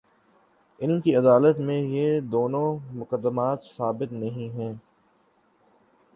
علم 0.81 1.01
کی 1.01 1.15
عدالت 1.15 1.59
میں، 1.59 1.81
یہ 1.81 2.19
دونوں 2.21 2.67
مقدمات 2.93 3.63
ثابت 3.65 4.11
نہیں 4.11 4.49
ہیں۔ 4.49 4.73